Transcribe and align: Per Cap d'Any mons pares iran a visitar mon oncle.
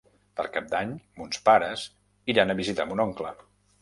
Per 0.37 0.45
Cap 0.55 0.69
d'Any 0.71 0.95
mons 1.21 1.43
pares 1.49 1.85
iran 2.35 2.55
a 2.55 2.57
visitar 2.63 2.87
mon 2.93 3.05
oncle. 3.09 3.37